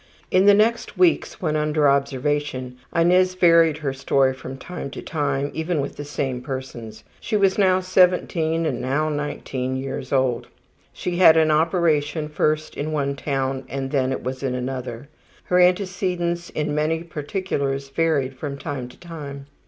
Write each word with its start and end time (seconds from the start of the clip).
In 0.31 0.47
the 0.47 0.55
next 0.55 0.97
weeks, 0.97 1.43
when 1.43 1.55
under 1.55 1.87
observation, 1.87 2.75
Inez 2.91 3.35
varied 3.35 3.77
her 3.85 3.93
story 3.93 4.33
from 4.33 4.57
time 4.57 4.89
to 4.89 5.01
time 5.03 5.51
even 5.53 5.79
with 5.79 5.95
the 5.95 6.03
same 6.05 6.41
persons. 6.41 7.03
She 7.19 7.37
was 7.37 7.59
now 7.59 7.81
17 7.81 8.65
and 8.65 8.81
now 8.81 9.09
19 9.09 9.75
years 9.75 10.11
old. 10.11 10.47
She 10.91 11.17
had 11.17 11.37
an 11.37 11.51
operation 11.51 12.29
first 12.29 12.75
in 12.75 12.91
one 12.91 13.15
town 13.15 13.63
and 13.69 13.91
then 13.91 14.11
it 14.11 14.23
was 14.23 14.41
in 14.41 14.55
another. 14.55 15.07
Her 15.43 15.59
antecedents 15.59 16.49
in 16.49 16.73
many 16.73 17.03
particulars 17.03 17.89
varied 17.89 18.33
from 18.35 18.57
time 18.57 18.87
to 18.89 18.97
time. 18.97 19.45